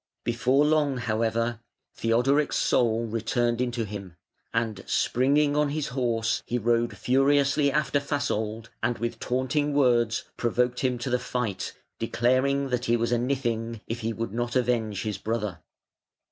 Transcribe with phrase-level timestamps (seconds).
[0.23, 1.59] Before long, however,
[1.93, 4.15] Theodoric's soul returned into him,
[4.51, 10.79] and springing on his horse he rode furiously after Fasold, and with taunting words provoked
[10.79, 15.03] him to the fight, declaring that he was a "Nithing" if he would not avenge
[15.03, 15.59] his brother.